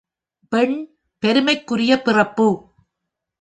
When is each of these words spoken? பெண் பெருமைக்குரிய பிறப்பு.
பெண் 0.51 0.73
பெருமைக்குரிய 1.23 2.01
பிறப்பு. 2.01 2.47